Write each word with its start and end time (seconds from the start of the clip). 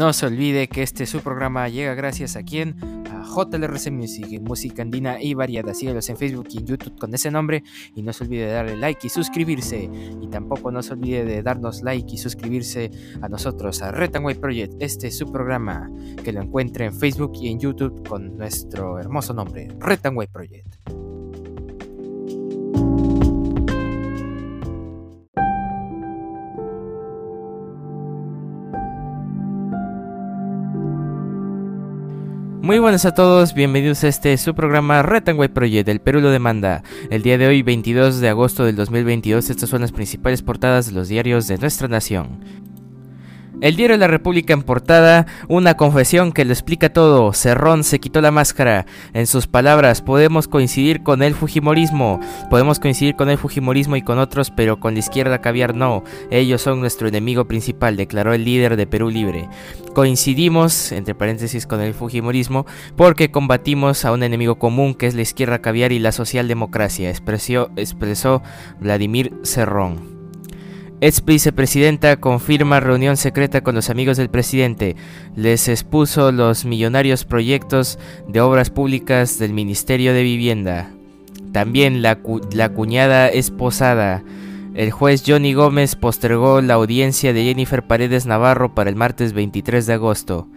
No 0.00 0.14
se 0.14 0.24
olvide 0.24 0.66
que 0.66 0.82
este 0.82 1.04
su 1.04 1.20
programa 1.20 1.68
llega 1.68 1.92
gracias 1.92 2.34
a 2.34 2.42
quien 2.42 2.74
a 3.10 3.22
JLRC 3.22 3.90
Music, 3.90 4.40
música 4.40 4.80
andina 4.80 5.20
y 5.20 5.34
variada. 5.34 5.74
Síguelos 5.74 6.08
en 6.08 6.16
Facebook 6.16 6.46
y 6.52 6.56
en 6.56 6.66
YouTube 6.68 6.98
con 6.98 7.12
ese 7.12 7.30
nombre 7.30 7.62
y 7.94 8.00
no 8.00 8.14
se 8.14 8.24
olvide 8.24 8.46
de 8.46 8.52
darle 8.52 8.76
like 8.78 9.06
y 9.06 9.10
suscribirse. 9.10 9.90
Y 10.22 10.26
tampoco 10.28 10.70
no 10.70 10.82
se 10.82 10.94
olvide 10.94 11.26
de 11.26 11.42
darnos 11.42 11.82
like 11.82 12.14
y 12.14 12.16
suscribirse 12.16 12.90
a 13.20 13.28
nosotros, 13.28 13.82
a 13.82 13.92
Red 13.92 14.12
Project, 14.40 14.72
este 14.78 15.08
es 15.08 15.18
su 15.18 15.30
programa, 15.30 15.90
que 16.24 16.32
lo 16.32 16.40
encuentre 16.40 16.86
en 16.86 16.94
Facebook 16.94 17.32
y 17.34 17.48
en 17.50 17.60
YouTube 17.60 18.08
con 18.08 18.38
nuestro 18.38 18.98
hermoso 18.98 19.34
nombre, 19.34 19.68
Red 19.80 20.00
Project. 20.32 21.09
Muy 32.70 32.78
buenas 32.78 33.04
a 33.04 33.14
todos, 33.14 33.52
bienvenidos 33.52 34.04
a 34.04 34.06
este 34.06 34.36
su 34.36 34.54
programa 34.54 35.02
Retangway 35.02 35.48
Project, 35.48 35.88
el 35.88 36.00
Perú 36.00 36.20
lo 36.20 36.30
demanda. 36.30 36.84
El 37.10 37.24
día 37.24 37.36
de 37.36 37.48
hoy, 37.48 37.62
22 37.62 38.20
de 38.20 38.28
agosto 38.28 38.64
del 38.64 38.76
2022, 38.76 39.50
estas 39.50 39.68
son 39.68 39.80
las 39.80 39.90
principales 39.90 40.42
portadas 40.42 40.86
de 40.86 40.92
los 40.92 41.08
diarios 41.08 41.48
de 41.48 41.58
nuestra 41.58 41.88
nación. 41.88 42.38
El 43.60 43.76
diario 43.76 43.96
de 43.96 44.00
la 44.00 44.06
República 44.06 44.54
en 44.54 44.62
portada, 44.62 45.26
una 45.46 45.76
confesión 45.76 46.32
que 46.32 46.46
lo 46.46 46.52
explica 46.52 46.94
todo. 46.94 47.34
Cerrón 47.34 47.84
se 47.84 48.00
quitó 48.00 48.22
la 48.22 48.30
máscara. 48.30 48.86
En 49.12 49.26
sus 49.26 49.46
palabras, 49.46 50.00
podemos 50.00 50.48
coincidir 50.48 51.02
con 51.02 51.22
el 51.22 51.34
Fujimorismo. 51.34 52.20
Podemos 52.48 52.80
coincidir 52.80 53.16
con 53.16 53.28
el 53.28 53.36
Fujimorismo 53.36 53.96
y 53.96 54.02
con 54.02 54.18
otros, 54.18 54.50
pero 54.50 54.80
con 54.80 54.94
la 54.94 55.00
izquierda 55.00 55.42
caviar 55.42 55.74
no. 55.74 56.04
Ellos 56.30 56.62
son 56.62 56.80
nuestro 56.80 57.08
enemigo 57.08 57.44
principal, 57.46 57.98
declaró 57.98 58.32
el 58.32 58.46
líder 58.46 58.76
de 58.76 58.86
Perú 58.86 59.10
Libre. 59.10 59.46
Coincidimos, 59.94 60.90
entre 60.92 61.14
paréntesis, 61.14 61.66
con 61.66 61.82
el 61.82 61.92
Fujimorismo, 61.92 62.64
porque 62.96 63.30
combatimos 63.30 64.06
a 64.06 64.12
un 64.12 64.22
enemigo 64.22 64.58
común 64.58 64.94
que 64.94 65.06
es 65.06 65.14
la 65.14 65.22
izquierda 65.22 65.60
caviar 65.60 65.92
y 65.92 65.98
la 65.98 66.12
socialdemocracia, 66.12 67.10
expresó, 67.10 67.70
expresó 67.76 68.42
Vladimir 68.80 69.34
Cerrón. 69.42 70.19
Ex 71.02 71.24
vicepresidenta 71.24 72.18
confirma 72.18 72.78
reunión 72.78 73.16
secreta 73.16 73.62
con 73.62 73.74
los 73.74 73.88
amigos 73.88 74.18
del 74.18 74.28
presidente. 74.28 74.96
Les 75.34 75.66
expuso 75.68 76.30
los 76.30 76.66
millonarios 76.66 77.24
proyectos 77.24 77.98
de 78.28 78.42
obras 78.42 78.68
públicas 78.68 79.38
del 79.38 79.54
Ministerio 79.54 80.12
de 80.12 80.22
Vivienda. 80.22 80.90
También 81.52 82.02
la, 82.02 82.16
cuñada 82.16 83.28
esposada. 83.28 84.22
El 84.74 84.90
juez 84.90 85.24
Johnny 85.26 85.54
Gómez 85.54 85.96
postergó 85.96 86.60
la 86.60 86.74
audiencia 86.74 87.32
de 87.32 87.44
Jennifer 87.44 87.82
Paredes 87.82 88.26
Navarro 88.26 88.74
para 88.74 88.90
el 88.90 88.96
martes 88.96 89.32
23 89.32 89.86
de 89.86 89.94
agosto. 89.94 90.48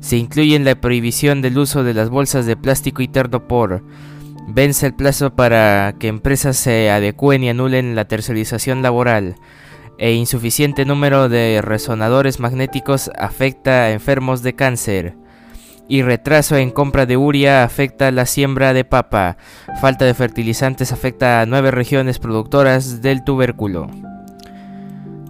Se 0.00 0.18
incluye 0.18 0.56
en 0.56 0.66
la 0.66 0.78
prohibición 0.78 1.40
del 1.40 1.56
uso 1.56 1.84
de 1.84 1.94
las 1.94 2.10
bolsas 2.10 2.44
de 2.44 2.54
plástico 2.54 3.00
y 3.00 3.08
por. 3.08 3.82
Vence 4.46 4.86
el 4.86 4.94
plazo 4.94 5.34
para 5.34 5.94
que 5.98 6.08
empresas 6.08 6.58
se 6.58 6.90
adecúen 6.90 7.42
y 7.44 7.48
anulen 7.48 7.96
la 7.96 8.04
tercerización 8.04 8.82
laboral 8.82 9.36
e 9.98 10.12
insuficiente 10.12 10.84
número 10.84 11.28
de 11.28 11.60
resonadores 11.62 12.40
magnéticos 12.40 13.10
afecta 13.18 13.84
a 13.84 13.92
enfermos 13.92 14.42
de 14.42 14.54
cáncer. 14.54 15.14
Y 15.88 16.02
retraso 16.02 16.56
en 16.56 16.70
compra 16.70 17.06
de 17.06 17.16
uria 17.16 17.62
afecta 17.62 18.10
la 18.10 18.26
siembra 18.26 18.72
de 18.72 18.84
papa. 18.84 19.36
Falta 19.80 20.04
de 20.04 20.14
fertilizantes 20.14 20.92
afecta 20.92 21.40
a 21.40 21.46
nueve 21.46 21.70
regiones 21.70 22.18
productoras 22.18 23.02
del 23.02 23.22
tubérculo. 23.22 23.88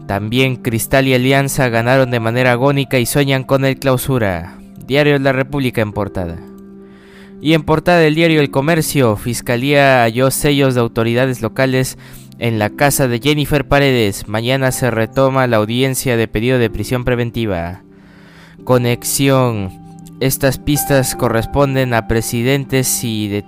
También 0.07 0.57
Cristal 0.57 1.09
y 1.09 1.15
Alianza 1.15 1.69
ganaron 1.69 2.11
de 2.11 2.21
manera 2.21 2.53
agónica 2.53 2.99
y 2.99 3.07
sueñan 3.07 3.45
con 3.45 3.65
el 3.65 3.79
clausura. 3.79 4.57
Diario 4.87 5.19
La 5.19 5.33
República 5.33 5.83
en 5.83 5.93
portada. 5.93 6.37
Y 7.41 7.55
en 7.55 7.63
portada 7.63 7.99
del 7.99 8.15
diario 8.15 8.41
El 8.41 8.51
Comercio, 8.51 9.17
Fiscalía 9.17 10.03
halló 10.03 10.31
sellos 10.31 10.75
de 10.75 10.81
autoridades 10.81 11.43
locales 11.43 11.99
en 12.39 12.59
la 12.59 12.69
casa 12.69 13.09
de 13.09 13.19
Jennifer 13.19 13.67
Paredes, 13.67 14.29
mañana 14.29 14.71
se 14.71 14.91
retoma 14.91 15.47
la 15.47 15.57
audiencia 15.57 16.19
de 16.19 16.29
pedido 16.29 16.59
de 16.59 16.69
prisión 16.69 17.05
preventiva. 17.05 17.83
Conexión. 18.65 19.86
Estas 20.19 20.59
pistas 20.59 21.15
corresponden 21.15 21.93
a 21.93 22.09
presidentes 22.09 23.05
y, 23.05 23.43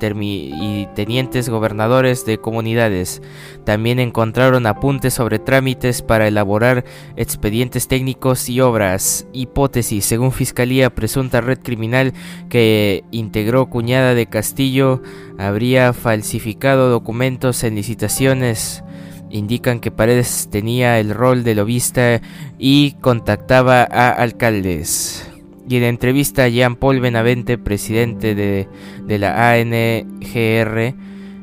tenientes 0.94 1.48
gobernadores 1.48 2.26
de 2.26 2.36
comunidades. 2.36 3.22
También 3.64 3.98
encontraron 3.98 4.66
apuntes 4.66 5.14
sobre 5.14 5.38
trámites 5.38 6.02
para 6.02 6.28
elaborar 6.28 6.84
expedientes 7.16 7.88
técnicos 7.88 8.50
y 8.50 8.60
obras. 8.60 9.26
Hipótesis, 9.32 10.04
según 10.04 10.30
Fiscalía, 10.30 10.90
presunta 10.90 11.40
red 11.40 11.58
criminal 11.58 12.12
que 12.50 13.02
integró 13.12 13.70
Cuñada 13.70 14.12
de 14.12 14.26
Castillo 14.26 15.00
habría 15.38 15.94
falsificado 15.94 16.90
documentos 16.90 17.64
en 17.64 17.76
licitaciones 17.76 18.84
indican 19.30 19.80
que 19.80 19.90
Paredes 19.90 20.48
tenía 20.50 20.98
el 20.98 21.10
rol 21.10 21.44
de 21.44 21.54
lobista 21.54 22.22
y 22.58 22.92
contactaba 22.92 23.82
a 23.82 24.10
alcaldes. 24.10 25.27
Y 25.68 25.76
en 25.76 25.82
entrevista 25.82 26.44
a 26.44 26.48
Jean-Paul 26.48 27.00
Benavente, 27.00 27.58
presidente 27.58 28.34
de, 28.34 29.18
la 29.18 29.52
ANGR, 29.52 30.94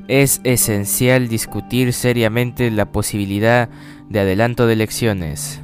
es 0.08 0.42
esencial 0.44 1.28
discutir 1.28 1.94
seriamente 1.94 2.72
la 2.72 2.92
posibilidad 2.92 3.70
de 4.10 4.20
adelanto 4.20 4.66
de 4.66 4.74
elecciones. 4.74 5.62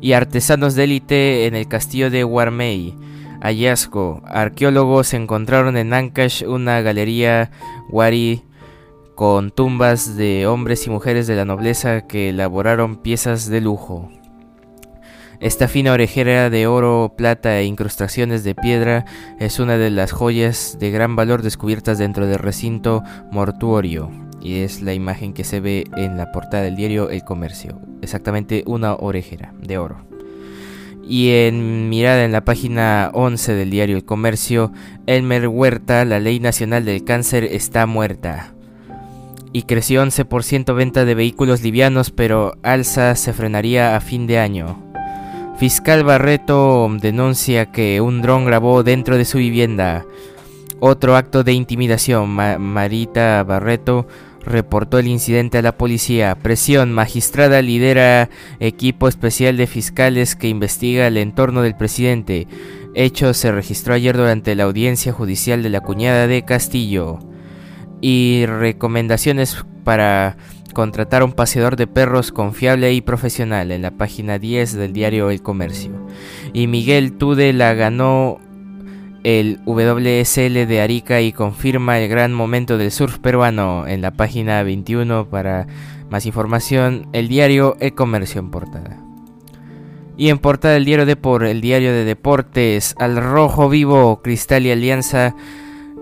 Y 0.00 0.12
artesanos 0.12 0.74
de 0.74 0.84
élite 0.84 1.46
en 1.46 1.54
el 1.54 1.68
castillo 1.68 2.10
de 2.10 2.24
Warmey. 2.24 2.94
Hallazgo. 3.42 4.22
Arqueólogos 4.26 5.12
encontraron 5.12 5.76
en 5.76 5.92
Ancash 5.92 6.44
una 6.44 6.80
galería 6.80 7.50
Wari 7.90 8.44
con 9.14 9.50
tumbas 9.50 10.16
de 10.16 10.46
hombres 10.46 10.86
y 10.86 10.90
mujeres 10.90 11.26
de 11.26 11.36
la 11.36 11.44
nobleza 11.44 12.06
que 12.06 12.30
elaboraron 12.30 12.96
piezas 12.96 13.50
de 13.50 13.60
lujo. 13.60 14.10
Esta 15.40 15.68
fina 15.68 15.92
orejera 15.92 16.50
de 16.50 16.66
oro, 16.66 17.14
plata 17.16 17.58
e 17.58 17.64
incrustaciones 17.64 18.44
de 18.44 18.54
piedra 18.54 19.06
es 19.38 19.58
una 19.58 19.78
de 19.78 19.88
las 19.88 20.12
joyas 20.12 20.76
de 20.78 20.90
gran 20.90 21.16
valor 21.16 21.40
descubiertas 21.40 21.96
dentro 21.96 22.26
del 22.26 22.38
recinto 22.38 23.02
mortuorio 23.32 24.10
y 24.42 24.60
es 24.60 24.82
la 24.82 24.92
imagen 24.92 25.32
que 25.32 25.44
se 25.44 25.60
ve 25.60 25.84
en 25.96 26.18
la 26.18 26.30
portada 26.30 26.64
del 26.64 26.76
diario 26.76 27.08
El 27.08 27.24
Comercio, 27.24 27.80
exactamente 28.02 28.64
una 28.66 28.94
orejera 28.94 29.54
de 29.62 29.78
oro. 29.78 30.04
Y 31.08 31.30
en 31.30 31.88
mirada 31.88 32.24
en 32.24 32.32
la 32.32 32.44
página 32.44 33.10
11 33.14 33.54
del 33.54 33.70
diario 33.70 33.96
El 33.96 34.04
Comercio, 34.04 34.72
Elmer 35.06 35.48
Huerta, 35.48 36.04
la 36.04 36.20
ley 36.20 36.38
nacional 36.38 36.84
del 36.84 37.02
cáncer 37.04 37.44
está 37.44 37.86
muerta. 37.86 38.52
Y 39.54 39.62
creció 39.62 40.04
11% 40.04 40.74
venta 40.76 41.06
de 41.06 41.14
vehículos 41.14 41.62
livianos, 41.62 42.10
pero 42.10 42.58
alza 42.62 43.16
se 43.16 43.32
frenaría 43.32 43.96
a 43.96 44.00
fin 44.00 44.26
de 44.26 44.38
año. 44.38 44.89
Fiscal 45.60 46.04
Barreto 46.04 46.88
denuncia 47.02 47.70
que 47.70 48.00
un 48.00 48.22
dron 48.22 48.46
grabó 48.46 48.82
dentro 48.82 49.18
de 49.18 49.26
su 49.26 49.36
vivienda. 49.36 50.06
Otro 50.80 51.16
acto 51.16 51.44
de 51.44 51.52
intimidación. 51.52 52.30
Marita 52.30 53.44
Barreto 53.44 54.06
reportó 54.42 54.98
el 54.98 55.06
incidente 55.06 55.58
a 55.58 55.62
la 55.62 55.76
policía. 55.76 56.34
Presión. 56.34 56.94
Magistrada 56.94 57.60
lidera 57.60 58.30
equipo 58.58 59.06
especial 59.06 59.58
de 59.58 59.66
fiscales 59.66 60.34
que 60.34 60.48
investiga 60.48 61.06
el 61.06 61.18
entorno 61.18 61.60
del 61.60 61.76
presidente. 61.76 62.48
Hecho 62.94 63.34
se 63.34 63.52
registró 63.52 63.92
ayer 63.92 64.16
durante 64.16 64.54
la 64.54 64.64
audiencia 64.64 65.12
judicial 65.12 65.62
de 65.62 65.68
la 65.68 65.82
cuñada 65.82 66.26
de 66.26 66.42
Castillo. 66.42 67.18
Y 68.00 68.46
recomendaciones 68.46 69.62
para 69.84 70.38
contratar 70.72 71.22
un 71.22 71.32
paseador 71.32 71.76
de 71.76 71.86
perros 71.86 72.32
confiable 72.32 72.92
y 72.92 73.00
profesional 73.00 73.70
en 73.72 73.82
la 73.82 73.90
página 73.90 74.38
10 74.38 74.74
del 74.74 74.92
diario 74.92 75.30
El 75.30 75.42
Comercio. 75.42 75.92
Y 76.52 76.66
Miguel 76.66 77.12
Tude 77.12 77.52
la 77.52 77.74
ganó 77.74 78.38
el 79.22 79.60
WSL 79.66 80.66
de 80.66 80.80
Arica 80.80 81.20
y 81.20 81.32
confirma 81.32 81.98
el 81.98 82.08
gran 82.08 82.32
momento 82.32 82.78
del 82.78 82.90
surf 82.90 83.18
peruano 83.18 83.86
en 83.86 84.00
la 84.00 84.12
página 84.12 84.62
21 84.62 85.28
para 85.28 85.66
más 86.08 86.26
información 86.26 87.06
el 87.12 87.28
diario 87.28 87.76
El 87.80 87.94
Comercio 87.94 88.40
en 88.40 88.50
portada. 88.50 88.98
Y 90.16 90.28
en 90.28 90.38
portada 90.38 90.76
el 90.76 90.84
diario 90.84 91.06
de 91.06 91.16
por 91.16 91.44
el 91.44 91.60
diario 91.60 91.92
de 91.92 92.04
deportes 92.04 92.94
al 92.98 93.16
rojo 93.16 93.68
vivo 93.68 94.20
Cristal 94.22 94.66
y 94.66 94.70
Alianza 94.70 95.34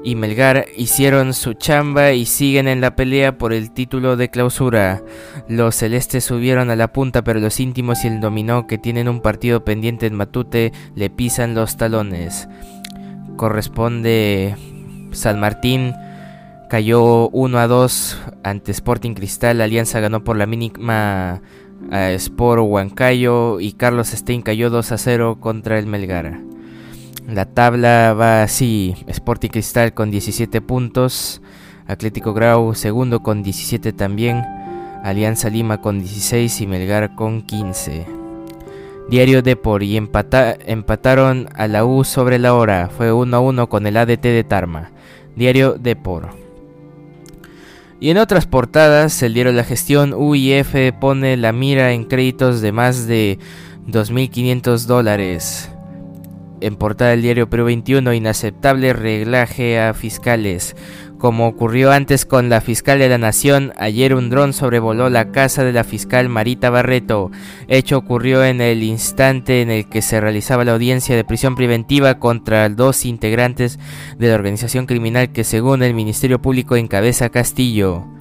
y 0.08 0.14
Melgar 0.14 0.64
hicieron 0.74 1.34
su 1.34 1.52
chamba 1.52 2.12
y 2.12 2.24
siguen 2.24 2.66
en 2.66 2.80
la 2.80 2.96
pelea 2.96 3.36
por 3.36 3.52
el 3.52 3.70
título 3.72 4.16
de 4.16 4.30
clausura. 4.30 5.02
Los 5.50 5.74
celestes 5.74 6.24
subieron 6.24 6.70
a 6.70 6.76
la 6.76 6.94
punta, 6.94 7.22
pero 7.22 7.40
los 7.40 7.60
íntimos 7.60 8.04
y 8.04 8.08
el 8.08 8.20
dominó, 8.20 8.66
que 8.66 8.78
tienen 8.78 9.06
un 9.06 9.20
partido 9.20 9.66
pendiente 9.66 10.06
en 10.06 10.14
Matute, 10.14 10.72
le 10.94 11.10
pisan 11.10 11.54
los 11.54 11.76
talones. 11.76 12.48
Corresponde 13.36 14.56
San 15.10 15.40
Martín 15.40 15.92
cayó 16.70 17.28
1 17.28 17.58
a 17.58 17.66
2 17.66 18.18
ante 18.44 18.72
Sporting 18.72 19.12
Cristal. 19.12 19.60
Alianza 19.60 20.00
ganó 20.00 20.24
por 20.24 20.38
la 20.38 20.46
mínima 20.46 21.42
a 21.90 22.10
Sport 22.12 22.62
Huancayo 22.64 23.60
y 23.60 23.72
Carlos 23.72 24.08
Stein 24.08 24.40
cayó 24.40 24.70
2 24.70 24.90
a 24.90 24.96
0 24.96 25.36
contra 25.38 25.78
el 25.78 25.86
Melgara. 25.86 26.47
La 27.28 27.44
tabla 27.44 28.14
va 28.14 28.42
así: 28.42 28.94
Sporting 29.06 29.50
Cristal 29.50 29.92
con 29.92 30.10
17 30.10 30.62
puntos, 30.62 31.42
Atlético 31.86 32.32
Grau 32.32 32.74
segundo 32.74 33.22
con 33.22 33.42
17 33.42 33.92
también, 33.92 34.42
Alianza 35.04 35.50
Lima 35.50 35.82
con 35.82 35.98
16 35.98 36.62
y 36.62 36.66
Melgar 36.66 37.14
con 37.16 37.42
15. 37.42 38.06
Diario 39.10 39.42
Depor 39.42 39.82
y 39.82 39.98
empataron 39.98 41.50
a 41.54 41.68
la 41.68 41.84
U 41.84 42.02
sobre 42.02 42.38
la 42.38 42.54
hora, 42.54 42.88
fue 42.88 43.12
1 43.12 43.36
a 43.36 43.40
1 43.40 43.68
con 43.68 43.86
el 43.86 43.98
ADT 43.98 44.22
de 44.22 44.44
Tarma. 44.44 44.90
Diario 45.36 45.74
Depor. 45.78 46.30
Y 48.00 48.08
en 48.08 48.16
otras 48.16 48.46
portadas, 48.46 49.22
el 49.22 49.34
diario 49.34 49.52
La 49.52 49.64
Gestión 49.64 50.14
UIF 50.14 50.74
pone 50.98 51.36
la 51.36 51.52
mira 51.52 51.92
en 51.92 52.04
créditos 52.04 52.62
de 52.62 52.72
más 52.72 53.06
de 53.06 53.38
2.500 53.86 54.86
dólares. 54.86 55.70
En 56.60 56.76
portada 56.76 57.10
del 57.10 57.22
diario 57.22 57.48
Perú 57.48 57.66
21, 57.66 58.12
inaceptable 58.12 58.92
reglaje 58.92 59.80
a 59.80 59.94
fiscales. 59.94 60.74
Como 61.18 61.48
ocurrió 61.48 61.90
antes 61.90 62.24
con 62.24 62.48
la 62.48 62.60
fiscal 62.60 63.00
de 63.00 63.08
la 63.08 63.18
Nación, 63.18 63.72
ayer 63.76 64.14
un 64.14 64.30
dron 64.30 64.52
sobrevoló 64.52 65.10
la 65.10 65.32
casa 65.32 65.64
de 65.64 65.72
la 65.72 65.82
fiscal 65.82 66.28
Marita 66.28 66.70
Barreto. 66.70 67.32
Hecho 67.66 67.98
ocurrió 67.98 68.44
en 68.44 68.60
el 68.60 68.82
instante 68.82 69.62
en 69.62 69.70
el 69.70 69.88
que 69.88 70.00
se 70.00 70.20
realizaba 70.20 70.64
la 70.64 70.72
audiencia 70.72 71.16
de 71.16 71.24
prisión 71.24 71.56
preventiva 71.56 72.20
contra 72.20 72.68
dos 72.68 73.04
integrantes 73.04 73.78
de 74.16 74.28
la 74.28 74.34
organización 74.34 74.86
criminal 74.86 75.32
que 75.32 75.42
según 75.44 75.82
el 75.82 75.94
Ministerio 75.94 76.40
Público 76.40 76.76
encabeza 76.76 77.30
Castillo. 77.30 78.17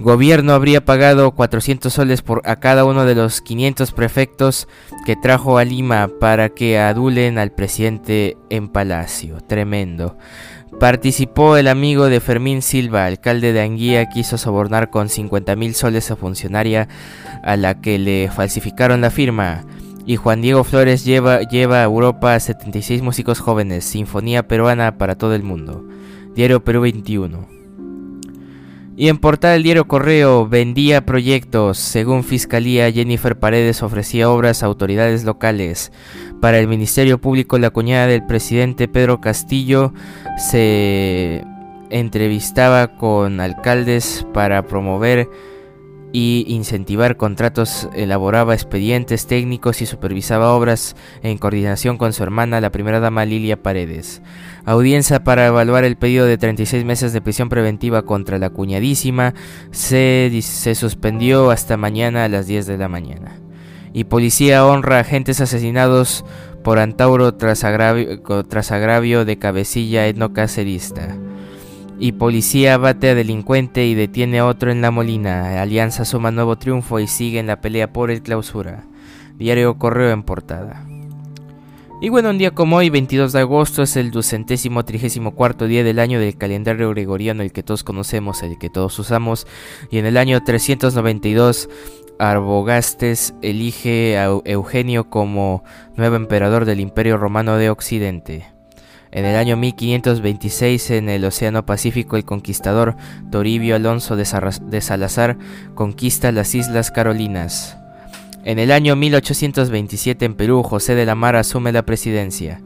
Gobierno 0.00 0.54
habría 0.54 0.82
pagado 0.82 1.32
400 1.32 1.92
soles 1.92 2.22
por 2.22 2.40
a 2.46 2.56
cada 2.56 2.86
uno 2.86 3.04
de 3.04 3.14
los 3.14 3.42
500 3.42 3.92
prefectos 3.92 4.66
que 5.04 5.14
trajo 5.14 5.58
a 5.58 5.64
Lima 5.64 6.08
para 6.18 6.48
que 6.48 6.78
adulen 6.78 7.36
al 7.36 7.52
presidente 7.52 8.38
en 8.48 8.68
Palacio. 8.68 9.42
Tremendo. 9.46 10.16
Participó 10.78 11.58
el 11.58 11.68
amigo 11.68 12.06
de 12.06 12.20
Fermín 12.20 12.62
Silva, 12.62 13.04
alcalde 13.04 13.52
de 13.52 13.60
Anguía, 13.60 14.08
quiso 14.08 14.38
sobornar 14.38 14.88
con 14.88 15.10
50 15.10 15.54
mil 15.54 15.74
soles 15.74 16.10
a 16.10 16.16
funcionaria 16.16 16.88
a 17.42 17.58
la 17.58 17.82
que 17.82 17.98
le 17.98 18.30
falsificaron 18.30 19.02
la 19.02 19.10
firma. 19.10 19.66
Y 20.06 20.16
Juan 20.16 20.40
Diego 20.40 20.64
Flores 20.64 21.04
lleva, 21.04 21.42
lleva 21.42 21.80
a 21.82 21.84
Europa 21.84 22.34
a 22.34 22.40
76 22.40 23.02
músicos 23.02 23.38
jóvenes, 23.38 23.84
Sinfonía 23.84 24.48
Peruana 24.48 24.96
para 24.96 25.16
todo 25.16 25.34
el 25.34 25.42
mundo. 25.42 25.84
Diario 26.34 26.64
Perú 26.64 26.80
21. 26.80 27.59
Y 29.00 29.08
en 29.08 29.16
portada 29.16 29.54
del 29.54 29.62
diario 29.62 29.88
Correo 29.88 30.46
vendía 30.46 31.06
proyectos. 31.06 31.78
Según 31.78 32.22
Fiscalía, 32.22 32.92
Jennifer 32.92 33.38
Paredes 33.38 33.82
ofrecía 33.82 34.28
obras 34.28 34.62
a 34.62 34.66
autoridades 34.66 35.24
locales. 35.24 35.90
Para 36.42 36.58
el 36.58 36.68
Ministerio 36.68 37.18
Público, 37.18 37.58
la 37.58 37.70
cuñada 37.70 38.08
del 38.08 38.26
presidente 38.26 38.88
Pedro 38.88 39.22
Castillo 39.22 39.94
se 40.36 41.46
entrevistaba 41.88 42.88
con 42.98 43.40
alcaldes 43.40 44.26
para 44.34 44.66
promover 44.66 45.30
y 46.12 46.44
incentivar 46.48 47.16
contratos, 47.16 47.88
elaboraba 47.94 48.54
expedientes 48.54 49.26
técnicos 49.26 49.80
y 49.80 49.86
supervisaba 49.86 50.52
obras 50.52 50.96
en 51.22 51.38
coordinación 51.38 51.98
con 51.98 52.12
su 52.12 52.22
hermana, 52.22 52.60
la 52.60 52.70
primera 52.70 53.00
dama 53.00 53.24
Lilia 53.24 53.62
Paredes. 53.62 54.22
Audiencia 54.64 55.22
para 55.22 55.46
evaluar 55.46 55.84
el 55.84 55.96
pedido 55.96 56.26
de 56.26 56.38
36 56.38 56.84
meses 56.84 57.12
de 57.12 57.20
prisión 57.20 57.48
preventiva 57.48 58.02
contra 58.02 58.38
la 58.38 58.50
cuñadísima 58.50 59.34
se, 59.70 60.30
suspendió 60.74 61.50
hasta 61.50 61.76
mañana 61.76 62.24
a 62.24 62.28
las 62.28 62.46
10 62.46 62.66
de 62.66 62.78
la 62.78 62.88
mañana. 62.88 63.38
Y 63.92 64.04
policía 64.04 64.64
honra 64.66 65.00
agentes 65.00 65.40
asesinados 65.40 66.24
por 66.62 66.78
Antauro 66.78 67.34
tras 67.34 67.64
agravio, 67.64 68.20
tras 68.48 68.70
agravio 68.70 69.24
de 69.24 69.38
cabecilla 69.38 70.06
etnocacerista. 70.06 71.16
Y 72.02 72.12
policía 72.12 72.78
bate 72.78 73.10
a 73.10 73.14
delincuente 73.14 73.84
y 73.84 73.94
detiene 73.94 74.38
a 74.38 74.46
otro 74.46 74.72
en 74.72 74.80
la 74.80 74.90
Molina. 74.90 75.60
Alianza 75.60 76.06
suma 76.06 76.30
nuevo 76.30 76.56
triunfo 76.56 76.98
y 76.98 77.06
sigue 77.06 77.38
en 77.38 77.46
la 77.46 77.60
pelea 77.60 77.92
por 77.92 78.10
el 78.10 78.22
clausura. 78.22 78.84
Diario 79.36 79.76
Correo 79.78 80.10
en 80.10 80.22
portada. 80.22 80.86
Y 82.00 82.08
bueno, 82.08 82.30
un 82.30 82.38
día 82.38 82.52
como 82.52 82.76
hoy, 82.76 82.88
22 82.88 83.34
de 83.34 83.40
agosto, 83.40 83.82
es 83.82 83.96
el 83.96 84.10
ducentésimo 84.10 84.86
trigésimo 84.86 85.34
cuarto 85.34 85.66
día 85.66 85.84
del 85.84 85.98
año 85.98 86.18
del 86.18 86.38
calendario 86.38 86.88
gregoriano, 86.88 87.42
el 87.42 87.52
que 87.52 87.62
todos 87.62 87.84
conocemos, 87.84 88.42
el 88.42 88.56
que 88.58 88.70
todos 88.70 88.98
usamos. 88.98 89.46
Y 89.90 89.98
en 89.98 90.06
el 90.06 90.16
año 90.16 90.42
392, 90.42 91.68
Arbogastes 92.18 93.34
elige 93.42 94.16
a 94.16 94.30
Eugenio 94.46 95.10
como 95.10 95.64
nuevo 95.96 96.16
emperador 96.16 96.64
del 96.64 96.80
Imperio 96.80 97.18
Romano 97.18 97.58
de 97.58 97.68
Occidente. 97.68 98.59
En 99.12 99.24
el 99.24 99.36
año 99.36 99.56
1526, 99.56 100.90
en 100.92 101.08
el 101.08 101.24
Océano 101.24 101.66
Pacífico, 101.66 102.16
el 102.16 102.24
conquistador 102.24 102.96
Toribio 103.32 103.74
Alonso 103.74 104.14
de, 104.14 104.24
Salazar 104.24 105.36
conquista 105.74 106.30
las 106.30 106.54
Islas 106.54 106.92
Carolinas. 106.92 107.76
En 108.44 108.60
el 108.60 108.70
año 108.70 108.94
1827, 108.94 110.24
en 110.24 110.34
Perú, 110.34 110.62
José 110.62 110.94
de 110.94 111.06
la 111.06 111.16
Mar 111.16 111.34
asume 111.34 111.72
la 111.72 111.84
presidencia. 111.84 112.60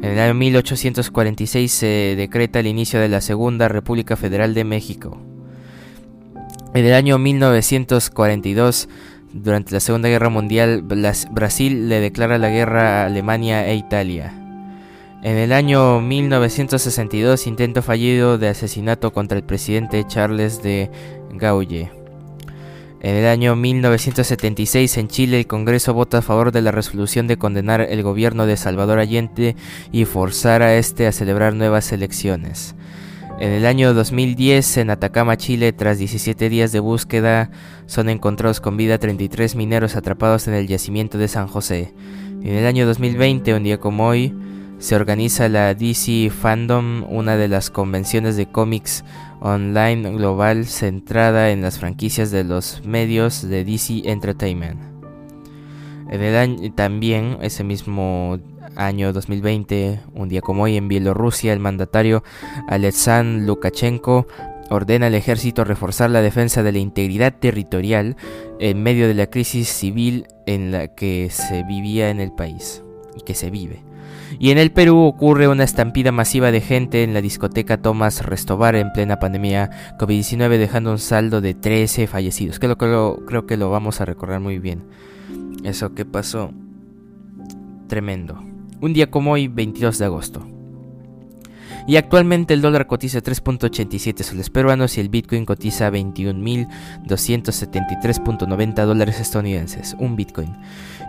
En 0.00 0.12
el 0.12 0.18
año 0.20 0.34
1846 0.34 1.72
se 1.72 2.14
decreta 2.16 2.60
el 2.60 2.68
inicio 2.68 3.00
de 3.00 3.08
la 3.08 3.20
Segunda 3.20 3.68
República 3.68 4.16
Federal 4.16 4.54
de 4.54 4.64
México. 4.64 5.20
En 6.72 6.84
el 6.84 6.94
año 6.94 7.18
1942, 7.18 8.88
durante 9.32 9.72
la 9.72 9.80
Segunda 9.80 10.08
Guerra 10.08 10.28
Mundial, 10.28 10.82
Brasil 10.82 11.88
le 11.88 11.98
declara 11.98 12.38
la 12.38 12.48
guerra 12.48 13.02
a 13.02 13.06
Alemania 13.06 13.66
e 13.66 13.74
Italia. 13.74 14.39
En 15.22 15.36
el 15.36 15.52
año 15.52 16.00
1962, 16.00 17.46
intento 17.46 17.82
fallido 17.82 18.38
de 18.38 18.48
asesinato 18.48 19.12
contra 19.12 19.36
el 19.36 19.44
presidente 19.44 20.06
Charles 20.06 20.62
de 20.62 20.90
Gaulle. 21.34 21.92
En 23.02 23.16
el 23.16 23.26
año 23.26 23.54
1976, 23.54 24.96
en 24.96 25.08
Chile, 25.08 25.38
el 25.38 25.46
Congreso 25.46 25.92
vota 25.92 26.18
a 26.18 26.22
favor 26.22 26.52
de 26.52 26.62
la 26.62 26.70
resolución 26.70 27.26
de 27.26 27.36
condenar 27.36 27.82
el 27.82 28.02
gobierno 28.02 28.46
de 28.46 28.56
Salvador 28.56 28.98
Allende 28.98 29.56
y 29.92 30.06
forzar 30.06 30.62
a 30.62 30.76
este 30.76 31.06
a 31.06 31.12
celebrar 31.12 31.54
nuevas 31.54 31.92
elecciones. 31.92 32.74
En 33.40 33.52
el 33.52 33.66
año 33.66 33.92
2010, 33.92 34.78
en 34.78 34.88
Atacama, 34.88 35.36
Chile, 35.36 35.74
tras 35.74 35.98
17 35.98 36.48
días 36.48 36.72
de 36.72 36.80
búsqueda, 36.80 37.50
son 37.84 38.08
encontrados 38.08 38.60
con 38.60 38.78
vida 38.78 38.96
33 38.96 39.54
mineros 39.54 39.96
atrapados 39.96 40.48
en 40.48 40.54
el 40.54 40.66
yacimiento 40.66 41.18
de 41.18 41.28
San 41.28 41.46
José. 41.46 41.92
En 42.42 42.54
el 42.54 42.64
año 42.66 42.86
2020, 42.86 43.52
un 43.54 43.64
día 43.64 43.78
como 43.78 44.06
hoy, 44.06 44.34
se 44.80 44.96
organiza 44.96 45.48
la 45.50 45.74
DC 45.74 46.30
Fandom, 46.30 47.04
una 47.06 47.36
de 47.36 47.48
las 47.48 47.68
convenciones 47.68 48.36
de 48.36 48.46
cómics 48.46 49.04
online 49.40 50.10
global 50.12 50.64
centrada 50.64 51.50
en 51.50 51.60
las 51.60 51.78
franquicias 51.78 52.30
de 52.30 52.44
los 52.44 52.82
medios 52.84 53.46
de 53.46 53.62
DC 53.62 54.02
Entertainment. 54.06 54.80
También, 56.74 57.36
ese 57.42 57.62
mismo 57.62 58.38
año 58.74 59.12
2020, 59.12 60.00
un 60.14 60.30
día 60.30 60.40
como 60.40 60.62
hoy 60.62 60.78
en 60.78 60.88
Bielorrusia, 60.88 61.52
el 61.52 61.60
mandatario 61.60 62.24
Alexandr 62.66 63.46
Lukashenko 63.46 64.26
ordena 64.70 65.08
al 65.08 65.14
ejército 65.14 65.64
reforzar 65.64 66.08
la 66.08 66.22
defensa 66.22 66.62
de 66.62 66.72
la 66.72 66.78
integridad 66.78 67.34
territorial 67.38 68.16
en 68.58 68.82
medio 68.82 69.08
de 69.08 69.14
la 69.14 69.26
crisis 69.26 69.68
civil 69.68 70.26
en 70.46 70.72
la 70.72 70.88
que 70.88 71.28
se 71.30 71.64
vivía 71.64 72.08
en 72.08 72.18
el 72.18 72.32
país 72.32 72.82
y 73.14 73.20
que 73.20 73.34
se 73.34 73.50
vive. 73.50 73.89
Y 74.38 74.50
en 74.50 74.58
el 74.58 74.70
Perú 74.70 74.98
ocurre 74.98 75.48
una 75.48 75.64
estampida 75.64 76.12
masiva 76.12 76.50
de 76.50 76.60
gente 76.60 77.02
en 77.02 77.14
la 77.14 77.20
discoteca 77.20 77.82
Tomás 77.82 78.24
Restobar 78.24 78.76
en 78.76 78.92
plena 78.92 79.18
pandemia 79.18 79.70
COVID-19 79.98 80.58
dejando 80.58 80.92
un 80.92 80.98
saldo 80.98 81.40
de 81.40 81.54
13 81.54 82.06
fallecidos. 82.06 82.58
Creo 82.58 82.76
creo 83.26 83.46
que 83.46 83.56
lo 83.56 83.70
vamos 83.70 84.00
a 84.00 84.04
recordar 84.04 84.40
muy 84.40 84.58
bien. 84.58 84.84
Eso 85.64 85.94
que 85.94 86.04
pasó. 86.04 86.52
Tremendo. 87.88 88.42
Un 88.80 88.92
día 88.92 89.10
como 89.10 89.32
hoy, 89.32 89.48
22 89.48 89.98
de 89.98 90.04
agosto. 90.04 90.59
Y 91.86 91.96
actualmente 91.96 92.54
el 92.54 92.62
dólar 92.62 92.86
cotiza 92.86 93.20
3.87 93.20 94.22
soles 94.22 94.48
peruanos 94.50 94.96
y 94.98 95.00
el 95.00 95.08
Bitcoin 95.08 95.44
cotiza 95.44 95.90
21.273.90 95.90 98.84
dólares 98.84 99.20
estadounidenses. 99.20 99.96
Un 99.98 100.14
Bitcoin. 100.16 100.56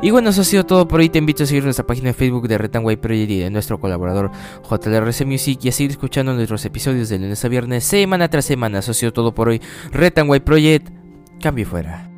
Y 0.01 0.11
bueno, 0.11 0.29
eso 0.29 0.41
ha 0.41 0.45
sido 0.45 0.65
todo 0.65 0.87
por 0.87 0.99
hoy. 0.99 1.09
Te 1.09 1.19
invito 1.19 1.43
a 1.43 1.45
seguir 1.45 1.63
nuestra 1.63 1.85
página 1.85 2.07
de 2.07 2.13
Facebook 2.13 2.47
de 2.47 2.57
Retanway 2.57 2.97
Project 2.97 3.31
y 3.31 3.39
de 3.39 3.49
nuestro 3.49 3.79
colaborador 3.79 4.31
JLRC 4.69 5.25
Music 5.25 5.59
y 5.63 5.69
a 5.69 5.71
seguir 5.71 5.91
escuchando 5.91 6.33
nuestros 6.33 6.65
episodios 6.65 7.09
de 7.09 7.19
lunes 7.19 7.45
a 7.45 7.47
viernes, 7.47 7.83
semana 7.83 8.29
tras 8.29 8.45
semana. 8.45 8.79
Eso 8.79 8.91
ha 8.91 8.95
sido 8.95 9.13
todo 9.13 9.33
por 9.33 9.49
hoy. 9.49 9.61
Retanway 9.91 10.39
Project, 10.39 10.89
cambio 11.39 11.67
fuera. 11.67 12.10